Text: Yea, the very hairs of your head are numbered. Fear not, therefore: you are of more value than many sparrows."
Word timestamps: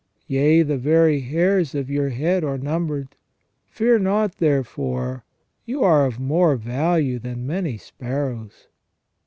Yea, 0.25 0.63
the 0.63 0.79
very 0.79 1.19
hairs 1.19 1.75
of 1.75 1.87
your 1.87 2.09
head 2.09 2.43
are 2.43 2.57
numbered. 2.57 3.15
Fear 3.67 3.99
not, 3.99 4.37
therefore: 4.37 5.23
you 5.63 5.83
are 5.83 6.07
of 6.07 6.19
more 6.19 6.55
value 6.55 7.19
than 7.19 7.45
many 7.45 7.77
sparrows." 7.77 8.67